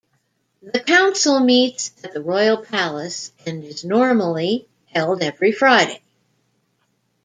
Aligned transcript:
The 0.63 0.79
council 0.79 1.39
meets 1.41 1.91
at 2.03 2.11
the 2.15 2.23
Royal 2.23 2.57
Palace 2.57 3.31
and 3.45 3.63
is 3.63 3.85
normally 3.85 4.67
held 4.87 5.21
every 5.21 5.51
Friday. 5.51 6.01